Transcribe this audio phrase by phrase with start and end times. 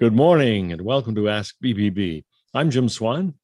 [0.00, 2.24] Good morning and welcome to Ask BBB.
[2.54, 3.34] I'm Jim Swan.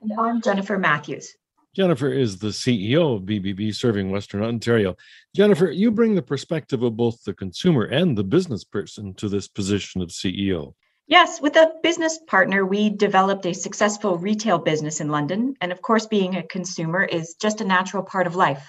[0.00, 1.36] And I'm Jennifer Matthews.
[1.74, 4.96] Jennifer is the CEO of BBB serving Western Ontario.
[5.34, 9.46] Jennifer, you bring the perspective of both the consumer and the business person to this
[9.46, 10.72] position of CEO.
[11.06, 15.54] Yes, with a business partner, we developed a successful retail business in London.
[15.60, 18.66] And of course, being a consumer is just a natural part of life.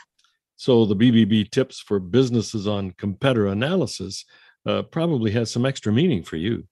[0.57, 4.25] So, the BBB tips for businesses on competitor analysis
[4.66, 6.66] uh, probably has some extra meaning for you.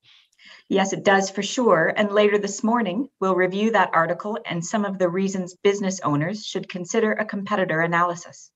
[0.70, 1.93] Yes, it does for sure.
[1.96, 6.46] And later this morning, we'll review that article and some of the reasons business owners
[6.46, 8.52] should consider a competitor analysis.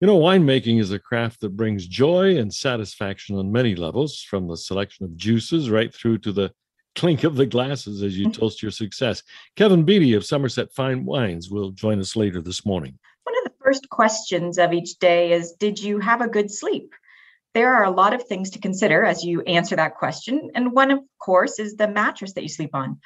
[0.00, 4.48] You know, winemaking is a craft that brings joy and satisfaction on many levels, from
[4.48, 6.52] the selection of juices right through to the
[6.96, 8.40] clink of the glasses as you mm-hmm.
[8.40, 9.22] toast your success.
[9.56, 12.98] Kevin Beatty of Somerset Fine Wines will join us later this morning.
[13.24, 16.94] One of the first questions of each day is Did you have a good sleep?
[17.54, 20.50] There are a lot of things to consider as you answer that question.
[20.54, 23.00] And one, of course, is the mattress that you sleep on.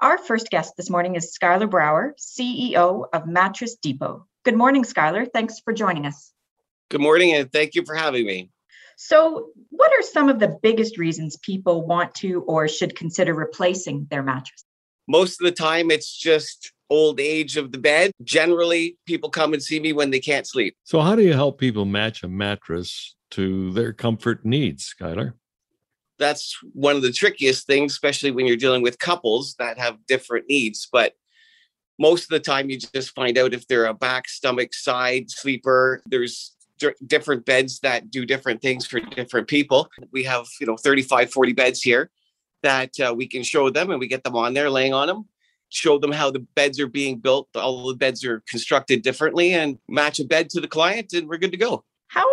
[0.00, 4.26] Our first guest this morning is Skylar Brower, CEO of Mattress Depot.
[4.44, 5.26] Good morning, Skylar.
[5.32, 6.32] Thanks for joining us.
[6.90, 8.50] Good morning, and thank you for having me.
[8.96, 14.06] So, what are some of the biggest reasons people want to or should consider replacing
[14.10, 14.64] their mattress?
[15.08, 18.12] Most of the time, it's just old age of the bed.
[18.22, 20.76] Generally, people come and see me when they can't sleep.
[20.84, 25.34] So, how do you help people match a mattress to their comfort needs, Skylar?
[26.18, 30.46] That's one of the trickiest things, especially when you're dealing with couples that have different
[30.48, 30.88] needs.
[30.90, 31.12] But
[31.98, 36.02] most of the time, you just find out if they're a back, stomach, side sleeper.
[36.06, 39.90] There's d- different beds that do different things for different people.
[40.10, 42.10] We have, you know, 35, 40 beds here
[42.62, 45.26] that uh, we can show them and we get them on there laying on them
[45.68, 49.78] show them how the beds are being built all the beds are constructed differently and
[49.88, 52.24] match a bed to the client and we're good to go how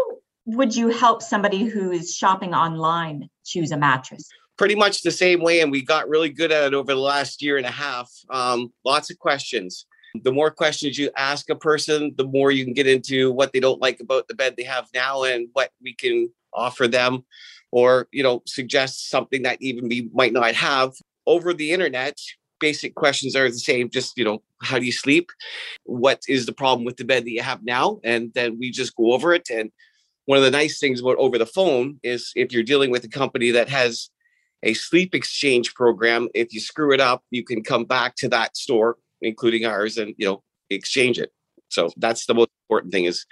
[0.45, 4.27] would you help somebody who is shopping online choose a mattress?
[4.57, 7.41] Pretty much the same way, and we got really good at it over the last
[7.41, 8.11] year and a half.
[8.29, 9.85] Um, lots of questions.
[10.23, 13.59] The more questions you ask a person, the more you can get into what they
[13.59, 17.25] don't like about the bed they have now and what we can offer them,
[17.71, 20.93] or you know, suggest something that even we might not have.
[21.25, 22.19] Over the internet,
[22.59, 23.89] basic questions are the same.
[23.89, 25.31] Just you know, how do you sleep?
[25.85, 27.99] What is the problem with the bed that you have now?
[28.03, 29.71] And then we just go over it and
[30.25, 33.09] one of the nice things about over the phone is if you're dealing with a
[33.09, 34.09] company that has
[34.63, 38.55] a sleep exchange program, if you screw it up, you can come back to that
[38.55, 41.31] store, including ours, and you know exchange it.
[41.69, 43.25] So that's the most important thing is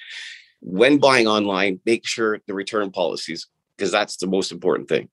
[0.61, 5.09] when buying online, make sure the return policies because that's the most important thing.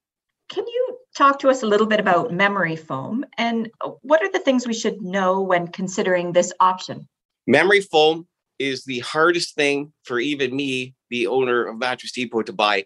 [0.48, 3.70] Can you talk to us a little bit about memory foam and
[4.02, 7.08] what are the things we should know when considering this option?
[7.46, 8.26] Memory foam
[8.58, 12.84] is the hardest thing for even me, the owner of Mattress Depot, to buy.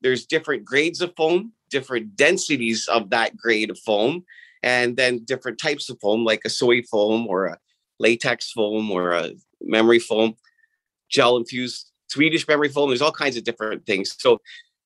[0.00, 4.24] There's different grades of foam, different densities of that grade of foam,
[4.62, 7.58] and then different types of foam, like a soy foam or a
[7.98, 10.34] latex foam or a memory foam,
[11.08, 12.88] gel infused Swedish memory foam.
[12.88, 14.14] There's all kinds of different things.
[14.18, 14.40] So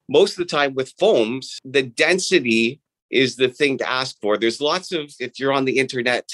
[0.08, 2.80] most of the time with foams, the density
[3.10, 4.36] is the thing to ask for.
[4.36, 6.28] There's lots of, if you're on the internet,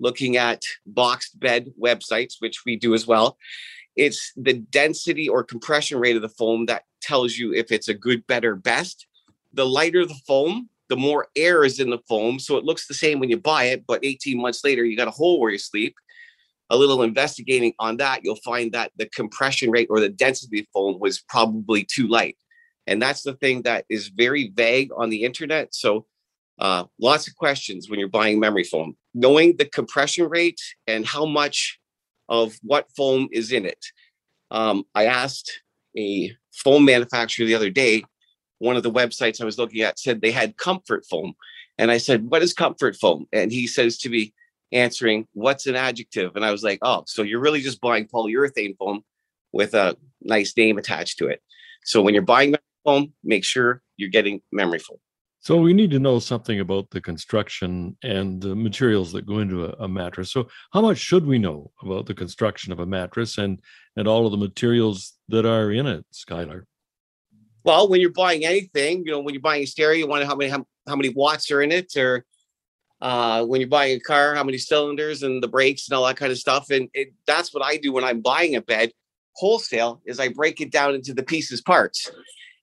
[0.00, 3.38] looking at boxed bed websites, which we do as well.
[3.96, 7.94] It's the density or compression rate of the foam that tells you if it's a
[7.94, 9.06] good, better, best.
[9.52, 12.38] The lighter the foam, the more air is in the foam.
[12.38, 15.08] So it looks the same when you buy it, but 18 months later, you got
[15.08, 15.94] a hole where you sleep.
[16.70, 20.66] A little investigating on that, you'll find that the compression rate or the density of
[20.72, 22.36] foam was probably too light.
[22.86, 25.74] And that's the thing that is very vague on the internet.
[25.74, 26.06] So
[26.58, 28.96] uh, lots of questions when you're buying memory foam.
[29.14, 31.78] Knowing the compression rate and how much
[32.32, 33.84] of what foam is in it.
[34.50, 35.60] Um, I asked
[35.96, 38.02] a foam manufacturer the other day,
[38.58, 41.34] one of the websites I was looking at said they had comfort foam.
[41.78, 43.26] And I said, What is comfort foam?
[43.32, 44.32] And he says to me,
[44.72, 46.34] answering, What's an adjective?
[46.34, 49.04] And I was like, Oh, so you're really just buying polyurethane foam
[49.52, 51.42] with a nice name attached to it.
[51.84, 52.54] So when you're buying
[52.84, 54.98] foam, make sure you're getting memory foam.
[55.42, 59.64] So we need to know something about the construction and the materials that go into
[59.64, 60.30] a, a, mattress.
[60.30, 63.60] So how much should we know about the construction of a mattress and
[63.96, 66.62] and all of the materials that are in it, Skylar?
[67.64, 70.26] Well, when you're buying anything, you know, when you're buying a stereo, you want to
[70.26, 72.24] know how many how, how many watts are in it, or
[73.00, 76.16] uh, when you're buying a car, how many cylinders and the brakes and all that
[76.16, 76.70] kind of stuff.
[76.70, 78.92] And it, that's what I do when I'm buying a bed
[79.34, 80.02] wholesale.
[80.06, 82.08] Is I break it down into the pieces parts.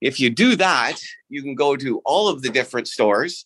[0.01, 0.97] If you do that,
[1.29, 3.45] you can go to all of the different stores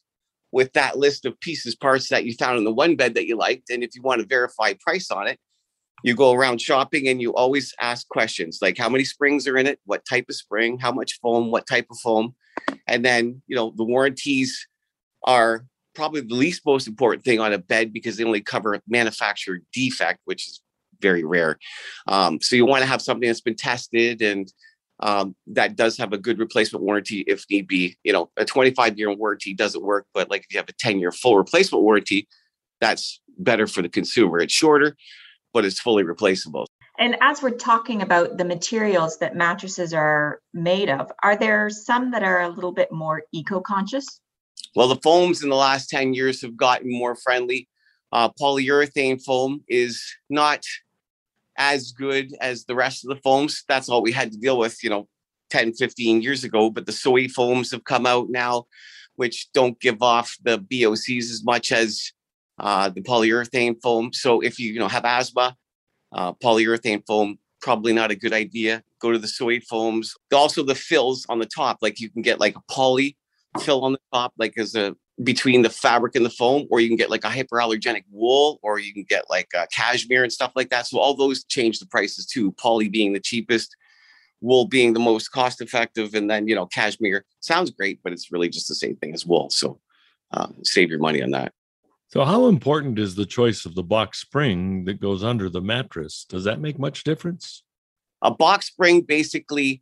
[0.52, 3.36] with that list of pieces, parts that you found in the one bed that you
[3.36, 3.70] liked.
[3.72, 5.40] And if you want to verify price on it,
[6.04, 9.66] you go around shopping and you always ask questions like how many springs are in
[9.66, 12.36] it, what type of spring, how much foam, what type of foam.
[12.88, 14.68] And then, you know, the warranties
[15.24, 15.66] are
[15.96, 20.20] probably the least most important thing on a bed because they only cover manufacturer defect,
[20.26, 20.62] which is
[21.02, 21.58] very rare.
[22.08, 24.52] Um, so you want to have something that's been tested and
[25.00, 27.98] um, that does have a good replacement warranty if need be.
[28.04, 31.00] You know, a 25 year warranty doesn't work, but like if you have a 10
[31.00, 32.28] year full replacement warranty,
[32.80, 34.40] that's better for the consumer.
[34.40, 34.96] It's shorter,
[35.54, 36.68] but it's fully replaceable.
[37.00, 42.12] And as we're talking about the materials that mattresses are made of, are there some
[42.12, 44.20] that are a little bit more eco conscious?
[44.76, 47.68] Well, the foams in the last 10 years have gotten more friendly.
[48.12, 50.64] Uh, polyurethane foam is not
[51.58, 53.64] as good as the rest of the foams.
[53.68, 55.08] That's all we had to deal with, you know,
[55.50, 56.70] 10, 15 years ago.
[56.70, 58.66] But the soy foams have come out now,
[59.16, 62.12] which don't give off the VOCs as much as
[62.60, 64.14] uh, the polyurethane foam.
[64.14, 65.56] So if you, you know, have asthma,
[66.12, 68.84] uh, polyurethane foam, probably not a good idea.
[69.00, 70.16] Go to the soy foams.
[70.34, 73.18] Also the fills on the top, like you can get like a poly
[73.60, 76.88] fill on the top, like as a between the fabric and the foam, or you
[76.88, 80.52] can get like a hyperallergenic wool, or you can get like a cashmere and stuff
[80.56, 80.88] like that.
[80.88, 82.52] So all those change the prices too.
[82.54, 83.76] Poly being the cheapest,
[84.42, 88.32] wool being the most cost effective, and then you know cashmere sounds great, but it's
[88.32, 89.50] really just the same thing as wool.
[89.50, 89.80] So
[90.32, 91.54] uh, save your money on that.
[92.08, 96.26] So how important is the choice of the box spring that goes under the mattress?
[96.30, 97.64] Does that make much difference?
[98.22, 99.82] A box spring basically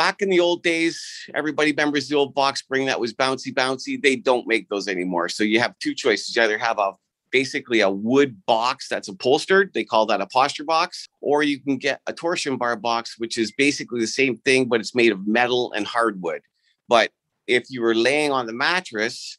[0.00, 0.98] back in the old days,
[1.34, 4.00] everybody remembers the old box spring that was bouncy, bouncy.
[4.00, 5.28] They don't make those anymore.
[5.28, 6.34] So you have two choices.
[6.34, 6.92] You either have a
[7.30, 9.72] basically a wood box that's upholstered.
[9.74, 11.06] They call that a posture box.
[11.20, 14.80] Or you can get a torsion bar box, which is basically the same thing, but
[14.80, 16.40] it's made of metal and hardwood.
[16.88, 17.10] But
[17.46, 19.36] if you were laying on the mattress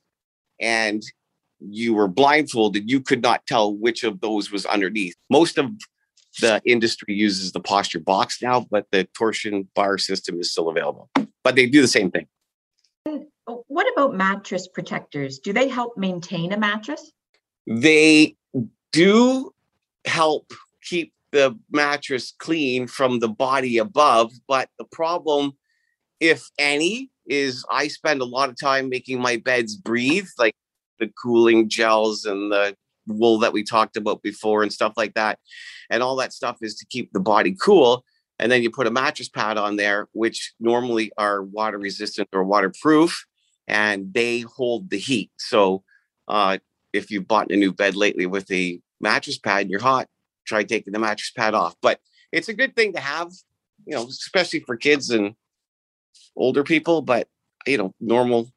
[0.59, 1.01] and
[1.59, 5.15] you were blindfolded, you could not tell which of those was underneath.
[5.27, 5.71] Most of
[6.39, 11.09] the industry uses the posture box now, but the torsion bar system is still available.
[11.43, 12.27] But they do the same thing.
[13.05, 15.39] Uh, what about mattress protectors?
[15.39, 17.11] Do they help maintain a mattress?
[17.67, 18.35] They
[18.91, 19.53] do
[20.05, 25.53] help keep the mattress clean from the body above, but the problem,
[26.19, 30.55] if any, is I spend a lot of time making my beds breathe, like
[30.99, 32.75] the cooling gels and the
[33.07, 35.39] wool that we talked about before and stuff like that.
[35.89, 38.03] And all that stuff is to keep the body cool.
[38.39, 42.43] And then you put a mattress pad on there, which normally are water resistant or
[42.43, 43.25] waterproof,
[43.67, 45.31] and they hold the heat.
[45.37, 45.83] So
[46.27, 46.57] uh,
[46.91, 50.07] if you bought a new bed lately with a mattress pad and you're hot,
[50.45, 51.75] try taking the mattress pad off.
[51.81, 51.99] But
[52.31, 53.31] it's a good thing to have,
[53.85, 55.35] you know, especially for kids and
[56.35, 57.01] older people.
[57.01, 57.27] But
[57.67, 58.51] you know, normal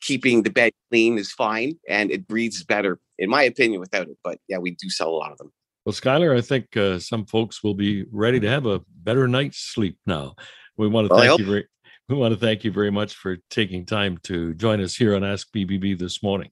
[0.00, 4.16] keeping the bed clean is fine and it breathes better, in my opinion, without it.
[4.22, 5.52] But yeah, we do sell a lot of them.
[5.84, 9.58] Well, Skylar, I think uh, some folks will be ready to have a better night's
[9.58, 10.34] sleep now.
[10.76, 11.66] We want to well, thank you very,
[12.08, 15.24] we want to thank you very much for taking time to join us here on
[15.24, 16.50] Ask BBB this morning.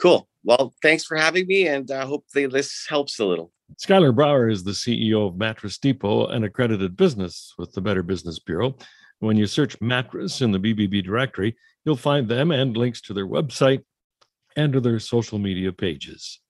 [0.00, 0.28] Cool.
[0.44, 3.52] Well, thanks for having me, and I uh, hope this helps a little.
[3.80, 8.38] Skylar Brower is the CEO of Mattress Depot, an accredited business with the Better Business
[8.38, 8.76] Bureau.
[9.20, 13.26] When you search mattress in the BBB directory, you'll find them and links to their
[13.26, 13.82] website
[14.56, 16.40] and to their social media pages.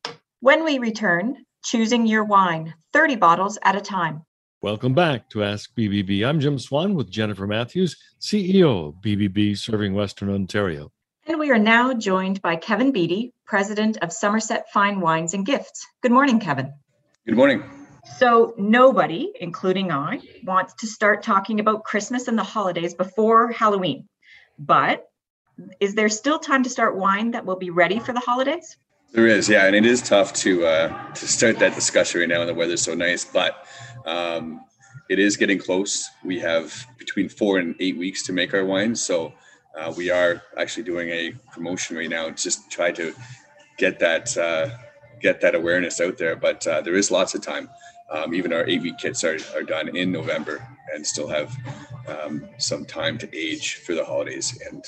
[0.41, 4.23] When we return, choosing your wine, 30 bottles at a time.
[4.61, 6.27] Welcome back to Ask BBB.
[6.27, 10.93] I'm Jim Swan with Jennifer Matthews, CEO of BBB Serving Western Ontario.
[11.27, 15.87] And we are now joined by Kevin Beatty, President of Somerset Fine Wines and Gifts.
[16.03, 16.73] Good morning, Kevin.
[17.27, 17.63] Good morning.
[18.19, 24.09] So, nobody, including I, wants to start talking about Christmas and the holidays before Halloween.
[24.59, 25.07] But
[25.81, 28.77] is there still time to start wine that will be ready for the holidays?
[29.13, 32.39] There is, yeah, and it is tough to uh, to start that discussion right now
[32.39, 33.25] when the weather's so nice.
[33.25, 33.67] But
[34.07, 34.65] um,
[35.11, 36.09] it is getting close.
[36.25, 39.35] We have between four and eight weeks to make our wine, so
[39.79, 43.15] uh, we are actually doing a promotion right now, just try to
[43.79, 44.71] get that uh,
[45.21, 46.37] get that awareness out there.
[46.37, 47.69] But uh, there is lots of time.
[48.11, 51.57] Um, even our eight week kits are, are done in November and still have
[52.07, 54.85] um, some time to age for the holidays and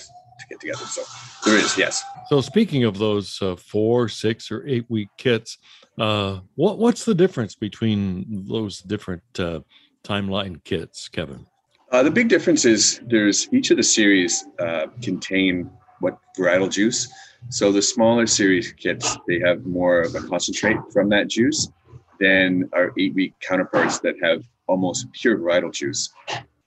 [0.49, 0.85] to get together.
[0.87, 1.03] So
[1.45, 2.03] there is, yes.
[2.29, 5.59] So speaking of those uh, four, six, or eight week kits,
[5.99, 9.61] uh, what what's the difference between those different uh,
[10.05, 11.47] timeline kits, Kevin?
[11.91, 15.71] Uh, the big difference is there's each of the series uh, contain
[16.01, 17.09] what varietal juice.
[17.51, 21.69] So the smaller series kits they have more of a concentrate from that juice
[22.21, 26.13] than our eight week counterparts that have almost pure varietal juice.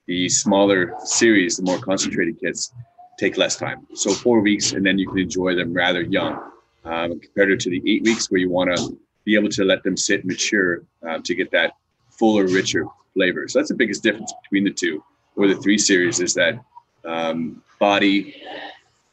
[0.08, 2.72] The smaller series, the more concentrated kits,
[3.18, 3.88] take less time.
[3.94, 6.52] So four weeks, and then you can enjoy them rather young,
[6.86, 9.98] um, compared to the eight weeks where you want to be able to let them
[9.98, 11.74] sit mature uh, to get that
[12.10, 13.48] fuller, richer flavor.
[13.48, 15.04] So that's the biggest difference between the two,
[15.36, 16.64] or the three series, is that
[17.04, 18.42] um, body,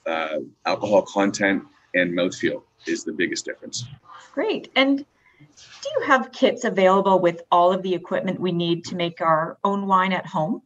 [0.07, 3.85] uh, alcohol content and mouthfeel is the biggest difference.
[4.33, 4.71] Great.
[4.77, 9.21] And do you have kits available with all of the equipment we need to make
[9.21, 10.63] our own wine at home?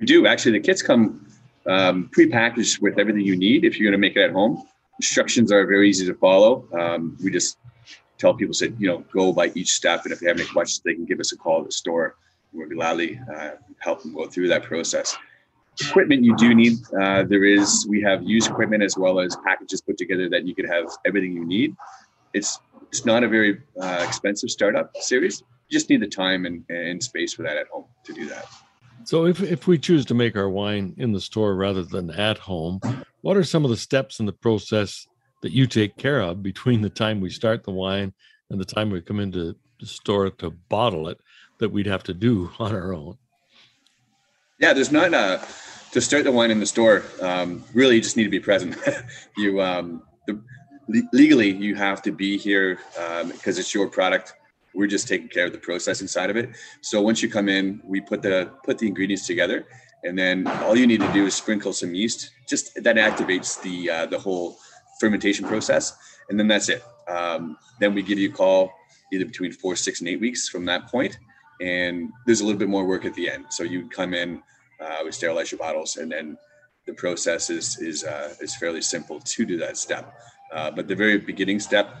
[0.00, 0.26] We do.
[0.26, 1.26] Actually, the kits come
[1.66, 4.62] um, pre-packaged with everything you need if you're going to make it at home.
[5.00, 6.66] Instructions are very easy to follow.
[6.72, 7.58] Um, we just
[8.18, 10.82] tell people, say, you know, go by each step, and if they have any questions,
[10.84, 12.16] they can give us a call at the store.
[12.52, 15.16] We'll gladly uh, help them go through that process.
[15.80, 16.78] Equipment you do need.
[17.00, 17.86] Uh, there is.
[17.88, 21.32] We have used equipment as well as packages put together that you could have everything
[21.32, 21.76] you need.
[22.34, 25.42] It's it's not a very uh, expensive startup series.
[25.68, 28.46] You just need the time and, and space for that at home to do that.
[29.08, 32.36] So, if, if we choose to make our wine in the store rather than at
[32.36, 32.78] home,
[33.22, 35.06] what are some of the steps in the process
[35.40, 38.12] that you take care of between the time we start the wine
[38.50, 41.18] and the time we come into the store to bottle it
[41.56, 43.16] that we'd have to do on our own?
[44.60, 45.44] Yeah, there's not a uh,
[45.92, 47.02] to start the wine in the store.
[47.22, 48.76] Um, really, you just need to be present.
[49.38, 50.38] you um, the,
[51.14, 54.34] legally you have to be here because um, it's your product
[54.74, 56.50] we're just taking care of the processing side of it.
[56.80, 59.66] So once you come in we put the put the ingredients together
[60.04, 62.30] and then all you need to do is sprinkle some yeast.
[62.48, 64.58] Just that activates the uh, the whole
[65.00, 65.96] fermentation process
[66.28, 66.82] and then that's it.
[67.08, 68.70] Um, then we give you a call
[69.12, 71.18] either between four six and eight weeks from that point
[71.60, 73.46] and there's a little bit more work at the end.
[73.50, 74.42] So you come in
[74.80, 76.36] uh, we sterilize your bottles and then
[76.86, 80.14] the process is is uh, is fairly simple to do that step.
[80.52, 82.00] Uh, but the very beginning step,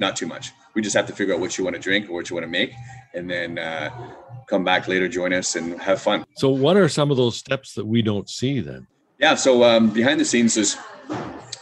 [0.00, 0.52] not too much.
[0.76, 2.44] We just have to figure out what you want to drink or what you want
[2.44, 2.74] to make,
[3.14, 3.88] and then uh,
[4.46, 6.26] come back later, join us, and have fun.
[6.36, 8.86] So, what are some of those steps that we don't see then?
[9.18, 10.76] Yeah, so um, behind the scenes, there's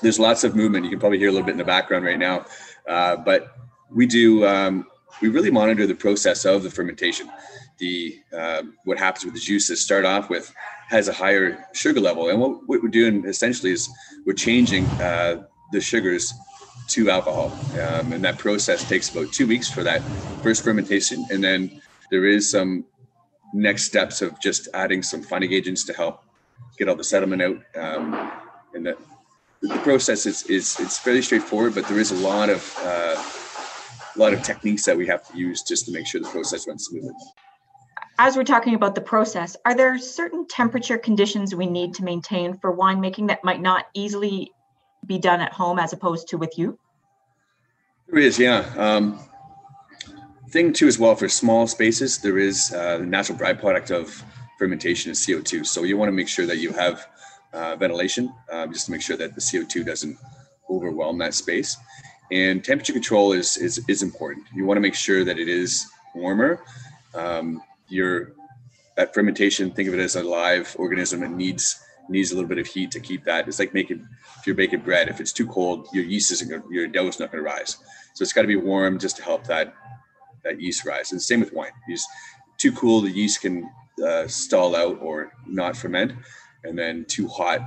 [0.02, 0.85] there's lots of movement.
[0.85, 2.44] You can probably hear a little bit in the background right now,
[2.88, 3.56] uh, but
[3.88, 4.85] we do um,
[5.23, 7.30] we really monitor the process of the fermentation.
[7.78, 10.52] The uh, what happens with the juices start off with
[10.88, 13.88] has a higher sugar level, and what, what we're doing essentially is
[14.26, 16.35] we're changing uh, the sugars
[16.88, 17.57] to alcohol.
[17.73, 20.03] Um, and that process takes about two weeks for that
[20.43, 21.26] first fermentation.
[21.31, 22.85] And then there is some
[23.53, 26.25] next steps of just adding some fining agents to help
[26.79, 27.62] get all the sediment out.
[27.76, 28.33] Um,
[28.75, 28.99] and that
[29.62, 33.23] the process is, is it's fairly straightforward, but there is a lot of uh,
[34.14, 36.69] a lot of techniques that we have to use just to make sure the process
[36.69, 37.12] runs smoothly.
[38.19, 42.57] As we're talking about the process, are there certain temperature conditions we need to maintain
[42.59, 44.53] for winemaking that might not easily
[45.07, 46.79] be done at home as opposed to with you?
[48.09, 48.73] There is, yeah.
[48.77, 49.19] Um,
[50.51, 54.23] thing too, as well, for small spaces, there is uh, the natural byproduct of
[54.59, 55.67] fermentation is CO2.
[55.67, 57.07] So you want to make sure that you have
[57.53, 60.17] uh, ventilation, uh, just to make sure that the CO2 doesn't
[60.71, 61.77] overwhelm that space.
[62.31, 64.47] And temperature control is is is important.
[64.55, 66.63] You want to make sure that it is warmer.
[67.15, 68.33] Um, your
[68.97, 71.23] that fermentation, think of it as a live organism.
[71.23, 73.49] It needs needs a little bit of heat to keep that.
[73.49, 74.07] It's like making
[74.39, 75.09] if you're baking bread.
[75.09, 77.79] If it's too cold, your yeast isn't going your dough is not going to rise.
[78.15, 79.75] So it's got to be warm just to help that
[80.45, 81.13] that yeast rise.
[81.13, 81.73] And same with wine.
[81.89, 82.07] Use
[82.59, 83.69] too cool, the yeast can
[84.05, 86.13] uh, stall out or not ferment,
[86.65, 87.61] and then too hot,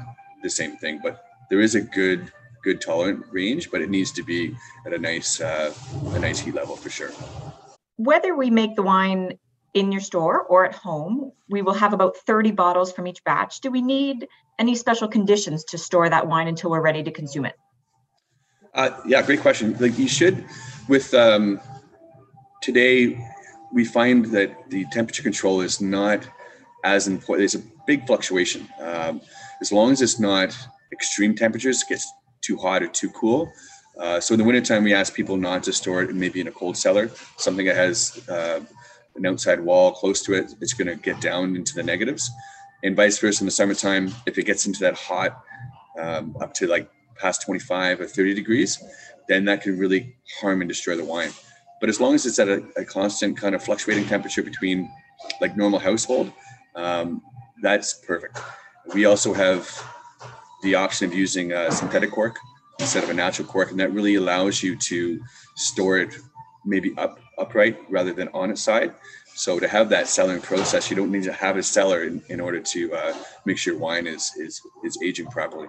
[0.44, 1.00] the same thing.
[1.04, 2.32] But there is a good
[2.64, 5.74] good tolerant range, but it needs to be at a nice uh,
[6.14, 7.12] a nice heat level for sure.
[7.98, 9.40] Whether we make the wine
[9.78, 11.32] in your store or at home.
[11.50, 13.62] We will have about 30 bottles from each batch.
[13.62, 17.46] Do we need any special conditions to store that wine until we're ready to consume
[17.46, 17.54] it?
[18.74, 19.78] Uh, yeah, great question.
[19.80, 20.44] Like you should,
[20.88, 21.60] with um,
[22.62, 23.24] today,
[23.72, 26.28] we find that the temperature control is not
[26.84, 27.42] as important.
[27.42, 28.68] There's a big fluctuation.
[28.82, 29.22] Um,
[29.62, 30.58] as long as it's not
[30.92, 33.52] extreme temperatures, gets too hot or too cool.
[34.00, 36.52] Uh, so in the wintertime, we ask people not to store it maybe in a
[36.52, 38.60] cold cellar, something that has uh,
[39.18, 42.30] an outside wall close to it, it's going to get down into the negatives.
[42.84, 45.42] And vice versa in the summertime, if it gets into that hot,
[46.00, 48.82] um, up to like past 25 or 30 degrees,
[49.28, 51.32] then that can really harm and destroy the wine.
[51.80, 54.92] But as long as it's at a, a constant kind of fluctuating temperature between
[55.42, 56.32] like normal household,
[56.76, 57.22] um,
[57.62, 58.40] that's perfect.
[58.94, 59.70] We also have
[60.64, 62.38] the option of using a synthetic cork
[62.80, 65.20] instead of a natural cork, and that really allows you to
[65.56, 66.18] store it
[66.66, 68.94] maybe up upright rather than on its side.
[69.34, 72.40] So to have that cellaring process, you don't need to have a cellar in, in
[72.40, 73.14] order to uh,
[73.46, 75.68] make sure wine is, is is aging properly.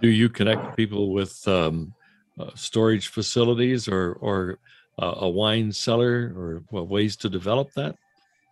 [0.00, 1.92] Do you connect people with um,
[2.38, 4.58] uh, storage facilities or or
[4.98, 7.96] uh, a wine cellar or well, ways to develop that?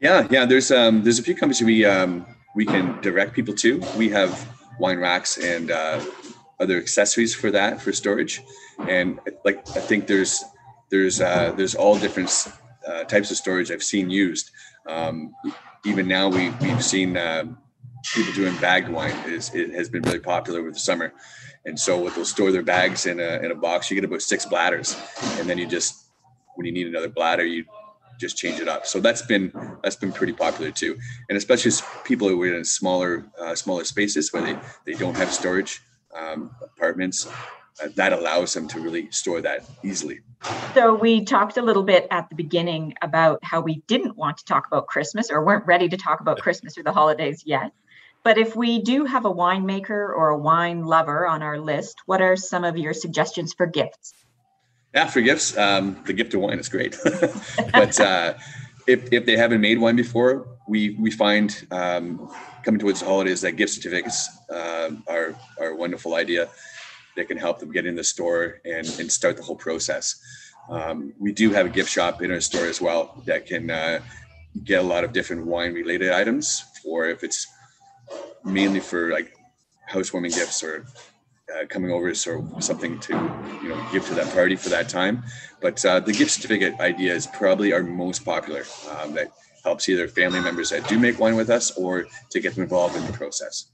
[0.01, 0.45] Yeah, yeah.
[0.45, 3.81] There's um, there's a few companies we um, we can direct people to.
[3.97, 4.31] We have
[4.79, 6.01] wine racks and uh,
[6.61, 8.43] other accessories for that for storage,
[8.87, 10.45] and like I think there's
[10.91, 12.31] there's uh, there's all different
[12.87, 14.51] uh, types of storage I've seen used.
[14.87, 15.35] Um,
[15.85, 17.45] even now, we we've seen uh,
[18.15, 21.13] people doing bagged wine is it has been really popular over the summer,
[21.69, 24.23] And so what they'll store their bags in a, in a box, you get about
[24.23, 24.97] six bladders.
[25.39, 26.07] And then you just,
[26.55, 27.67] when you need another bladder, you
[28.19, 28.87] just change it up.
[28.87, 29.53] So that's been,
[29.83, 30.99] that's been pretty popular too.
[31.29, 31.73] And especially
[32.05, 35.83] people who are in smaller, uh, smaller spaces where they, they don't have storage
[36.17, 37.29] um, apartments,
[37.95, 40.21] that allows them to really store that easily.
[40.75, 44.45] So we talked a little bit at the beginning about how we didn't want to
[44.45, 47.73] talk about Christmas or weren't ready to talk about Christmas or the holidays yet.
[48.25, 52.21] But if we do have a winemaker or a wine lover on our list, what
[52.21, 54.13] are some of your suggestions for gifts?
[54.95, 56.97] Yeah, for gifts, um, the gift of wine is great.
[57.73, 58.35] but uh,
[58.87, 62.31] if, if they haven't made wine before, we we find um,
[62.63, 66.49] coming towards the holidays that gift certificates uh, are are a wonderful idea
[67.19, 70.21] that can help them get in the store and, and start the whole process.
[70.71, 73.99] Um, we do have a gift shop in our store as well that can uh,
[74.65, 77.47] get a lot of different wine related items for if it's
[78.45, 79.35] mainly for like
[79.87, 80.87] housewarming gifts or
[81.55, 83.15] uh, coming over or something to
[83.63, 85.25] you know give to that party for that time.
[85.61, 88.65] But uh, the gift certificate idea is probably our most popular.
[88.91, 89.33] Um, that
[89.69, 92.97] helps either family members that do make wine with us or to get them involved
[92.97, 93.71] in the process.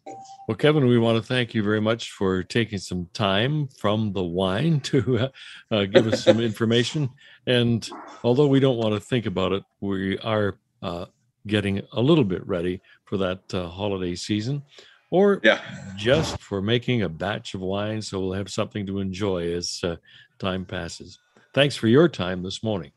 [0.49, 4.25] Well, Kevin, we want to thank you very much for taking some time from the
[4.25, 5.29] wine to uh,
[5.71, 7.11] uh, give us some information.
[7.47, 7.89] And
[8.25, 11.07] although we don't want to think about it, we are uh,
[11.47, 14.63] getting a little bit ready for that uh, holiday season
[15.11, 15.61] or yeah.
[15.97, 19.95] just for making a batch of wine so we'll have something to enjoy as uh,
[20.41, 21.21] time passes.
[21.53, 22.91] Thanks for your time this morning.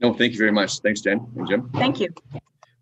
[0.00, 0.80] No, thank you very much.
[0.80, 1.70] Thanks, Jen and Jim.
[1.74, 2.08] Thank you.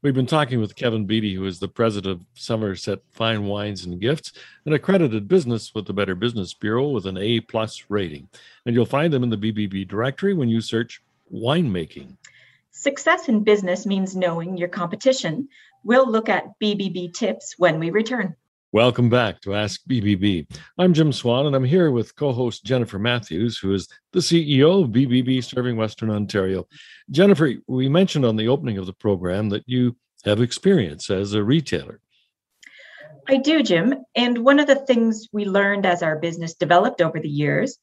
[0.02, 4.00] We've been talking with Kevin Beatty, who is the president of Somerset Fine Wines and
[4.00, 4.32] Gifts,
[4.66, 8.28] an accredited business with the Better Business Bureau with an A plus rating.
[8.66, 11.00] And you'll find them in the BBB directory when you search
[11.32, 12.16] winemaking.
[12.72, 15.48] Success in business means knowing your competition.
[15.84, 18.34] We'll look at BBB tips when we return.
[18.74, 20.50] Welcome back to Ask BBB.
[20.78, 24.82] I'm Jim Swan, and I'm here with co host Jennifer Matthews, who is the CEO
[24.82, 26.66] of BBB Serving Western Ontario.
[27.10, 31.44] Jennifer, we mentioned on the opening of the program that you have experience as a
[31.44, 32.00] retailer.
[33.28, 33.92] I do, Jim.
[34.16, 37.76] And one of the things we learned as our business developed over the years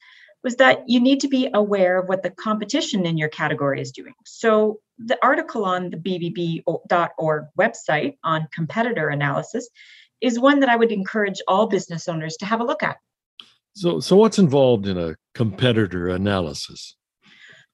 [0.44, 3.92] was that you need to be aware of what the competition in your category is
[3.92, 4.16] doing.
[4.26, 9.70] So, the article on the BBB.org website on competitor analysis
[10.22, 12.98] is one that I would encourage all business owners to have a look at.
[13.76, 16.96] So, so what's involved in a competitor analysis?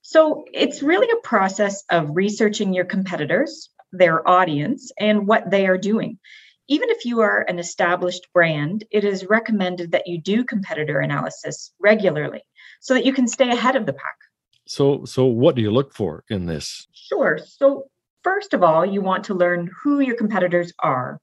[0.01, 5.77] So, it's really a process of researching your competitors, their audience, and what they are
[5.77, 6.19] doing.
[6.67, 11.71] Even if you are an established brand, it is recommended that you do competitor analysis
[11.79, 12.43] regularly
[12.81, 14.15] so that you can stay ahead of the pack.
[14.67, 16.87] So, so what do you look for in this?
[16.91, 17.39] Sure.
[17.43, 17.85] So,
[18.23, 21.19] first of all, you want to learn who your competitors are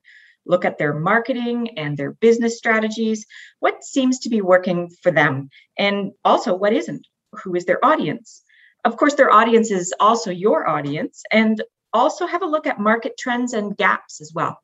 [0.47, 3.27] look at their marketing and their business strategies,
[3.61, 8.43] what seems to be working for them, and also what isn't, who is their audience.
[8.85, 13.13] Of course, their audience is also your audience, and also have a look at market
[13.19, 14.59] trends and gaps as well.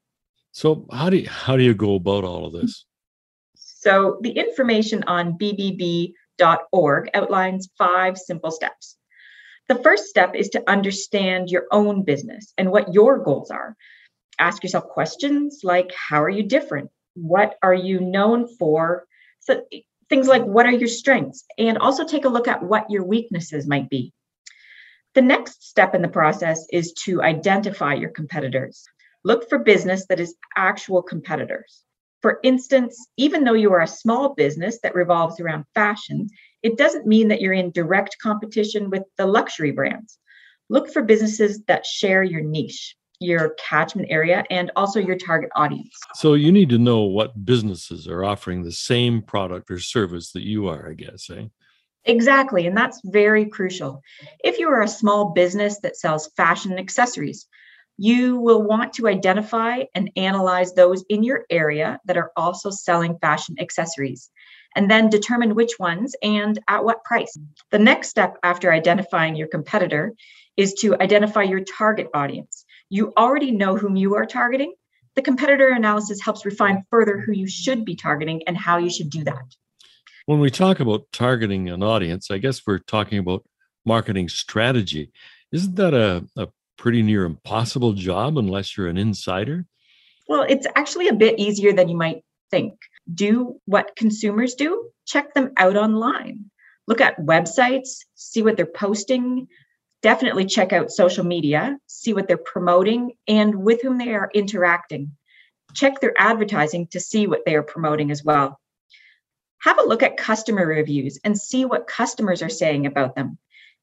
[0.53, 2.85] So, how do you, how do you go about all of this?
[3.55, 8.97] So, the information on bbb.org outlines five simple steps.
[9.69, 13.77] The first step is to understand your own business and what your goals are
[14.39, 16.91] ask yourself questions like how are you different?
[17.15, 19.07] What are you known for?
[19.41, 19.63] So
[20.09, 21.45] things like what are your strengths?
[21.59, 24.13] And also take a look at what your weaknesses might be.
[25.15, 28.85] The next step in the process is to identify your competitors.
[29.25, 31.83] Look for business that is actual competitors.
[32.23, 36.29] For instance even though you are a small business that revolves around fashion
[36.63, 40.19] it doesn't mean that you're in direct competition with the luxury brands.
[40.69, 45.91] Look for businesses that share your niche your catchment area and also your target audience.
[46.15, 50.43] So you need to know what businesses are offering the same product or service that
[50.43, 51.47] you are, I guess, eh?
[52.05, 52.67] Exactly.
[52.67, 54.01] And that's very crucial.
[54.45, 57.47] If you are a small business that sells fashion accessories,
[57.99, 63.19] you will want to identify and analyze those in your area that are also selling
[63.19, 64.31] fashion accessories,
[64.77, 67.37] and then determine which ones and at what price.
[67.73, 70.15] The next step after identifying your competitor
[70.57, 74.75] is to identify your target audience you already know whom you are targeting.
[75.15, 79.11] The competitor analysis helps refine further who you should be targeting and how you should
[79.11, 79.43] do that.
[80.27, 83.45] When we talk about targeting an audience, I guess we're talking about
[83.85, 85.11] marketing strategy.
[85.53, 89.67] Isn't that a, a pretty near impossible job unless you're an insider?
[90.29, 92.75] Well, it's actually a bit easier than you might think.
[93.13, 96.51] Do what consumers do, check them out online.
[96.87, 99.49] Look at websites, see what they're posting,
[100.03, 105.17] definitely check out social media, see what they're promoting and with whom they are interacting.
[105.75, 108.61] Check their advertising to see what they are promoting as well.
[109.63, 113.39] Have a look at customer reviews and see what customers are saying about them,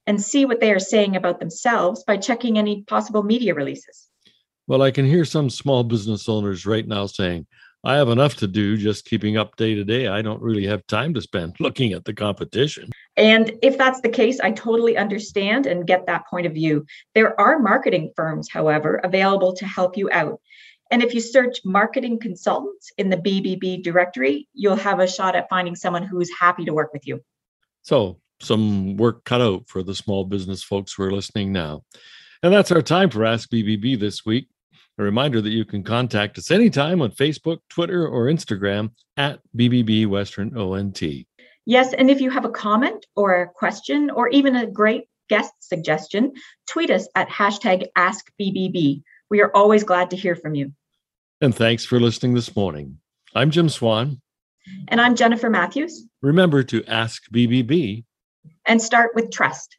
[0.07, 4.07] and see what they are saying about themselves by checking any possible media releases.
[4.67, 7.45] Well, I can hear some small business owners right now saying,
[7.85, 10.07] I have enough to do just keeping up day to day.
[10.07, 12.89] I don't really have time to spend looking at the competition.
[13.15, 16.85] And if that's the case, I totally understand and get that point of view.
[17.13, 20.41] There are marketing firms, however, available to help you out.
[20.89, 25.49] And if you search marketing consultants in the BBB directory, you'll have a shot at
[25.49, 27.21] finding someone who's happy to work with you.
[27.83, 31.83] So, some work cut out for the small business folks who are listening now.
[32.43, 34.47] And that's our time for Ask BBB this week.
[34.97, 40.07] A reminder that you can contact us anytime on Facebook, Twitter, or Instagram at BBB
[40.07, 41.01] Western ONT.
[41.65, 45.51] Yes, and if you have a comment or a question or even a great guest
[45.59, 46.31] suggestion,
[46.69, 49.01] tweet us at hashtag AskBBB.
[49.29, 50.71] We are always glad to hear from you.
[51.41, 52.99] And thanks for listening this morning.
[53.33, 54.21] I'm Jim Swan.
[54.87, 56.05] And I'm Jennifer Matthews.
[56.21, 58.05] Remember to ask BBB
[58.65, 59.75] and start with trust.